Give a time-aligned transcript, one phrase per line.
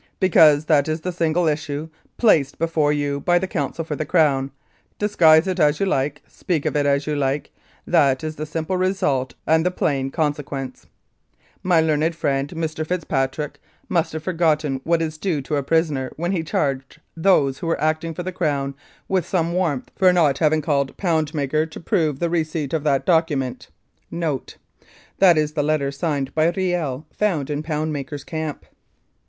[0.19, 4.49] Because that is the single issue placed before you by counsel for the Crown;
[4.97, 7.51] disguise it as you like, speak of it as you like,
[7.85, 10.87] that is the simple result and the plain consequence...."
[11.71, 12.83] My learned friend, Mr.
[12.83, 13.59] Fitzpatrick,
[13.89, 17.79] must have forgotten what is due to a prisoner when he charged those who were
[17.79, 18.73] acting for the Crown
[19.07, 21.79] with some warmth for not having called 225 Mounted Police Life in Canada Poundmaker to
[21.79, 22.29] prove the
[22.67, 23.67] receipt of that document.
[24.11, 24.53] [N.B.
[25.19, 28.65] That is the letter signed by Kiel, found in Poundmaker 's camp.